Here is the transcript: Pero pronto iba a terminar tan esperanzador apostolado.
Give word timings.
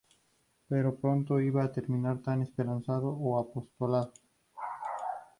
Pero 0.69 0.89
pronto 1.01 1.33
iba 1.49 1.61
a 1.63 1.71
terminar 1.75 2.17
tan 2.25 2.41
esperanzador 2.41 3.13
apostolado. 3.43 4.13